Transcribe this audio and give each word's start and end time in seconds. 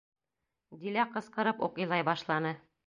Дилә 0.85 1.05
ҡысҡырып 1.13 1.65
уҡ 1.69 1.81
илай 1.87 2.11
башланы. 2.13 2.59